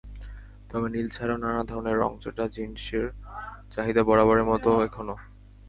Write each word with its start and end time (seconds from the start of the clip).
তবে 0.69 0.87
নীল 0.93 1.07
ছাড়াও 1.09 1.37
নানা 1.37 1.61
ধরনের 1.63 1.95
রংচটা 1.97 2.43
জিনসের 2.55 3.05
চাহিদা 3.71 4.01
বরাবরের 4.07 4.45
মতো 4.51 4.69
এখনো। 4.87 5.15